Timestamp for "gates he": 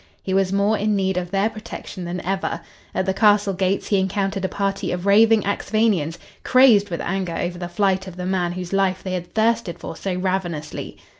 3.53-3.99